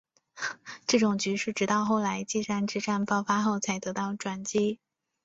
[0.87, 4.79] 这种局势直到后来稷山之战爆发后才得到转机。